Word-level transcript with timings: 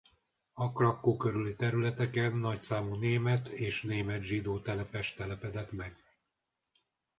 A 0.53 0.71
Krakkó 0.71 1.15
körüli 1.17 1.55
területeken 1.55 2.35
nagy 2.37 2.59
számú 2.59 2.95
német 2.95 3.47
és 3.47 3.83
német–zsidó 3.83 4.59
telepes 4.59 5.13
telepedett 5.13 5.71
meg. 5.71 5.97